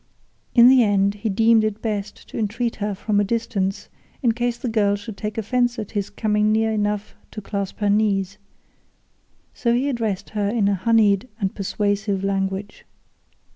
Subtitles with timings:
[0.55, 3.87] In the end he deemed it best to entreat her from a distance
[4.23, 7.89] in case the girl should take offence at his coming near enough to clasp her
[7.91, 8.39] knees,
[9.53, 12.83] so he addressed her in honeyed and persuasive language.